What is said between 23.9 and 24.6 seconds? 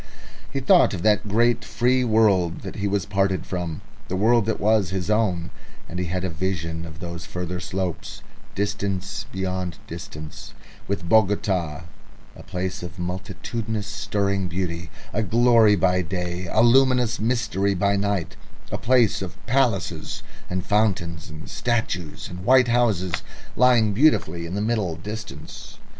beautifully in